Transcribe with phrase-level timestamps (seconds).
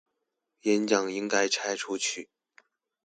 [0.61, 2.31] 演講應該拆出去